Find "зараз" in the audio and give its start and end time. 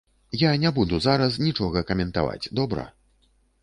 1.07-1.39